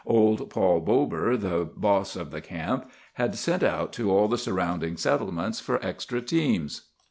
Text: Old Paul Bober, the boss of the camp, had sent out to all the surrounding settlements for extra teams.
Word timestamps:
Old 0.07 0.49
Paul 0.49 0.79
Bober, 0.79 1.37
the 1.37 1.63
boss 1.63 2.15
of 2.15 2.31
the 2.31 2.41
camp, 2.41 2.89
had 3.13 3.35
sent 3.35 3.61
out 3.61 3.93
to 3.93 4.09
all 4.11 4.27
the 4.27 4.35
surrounding 4.35 4.97
settlements 4.97 5.59
for 5.59 5.79
extra 5.85 6.21
teams. 6.21 6.89